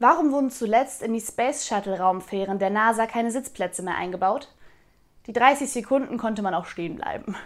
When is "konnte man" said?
6.16-6.54